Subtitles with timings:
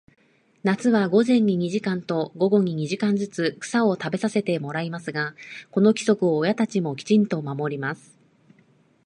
[0.63, 5.35] 夏は午前に二時間と、午後に二時間ずつ、草を食べさせてもらいますが、
[5.69, 8.17] この規則を親たちもきちんと守ります。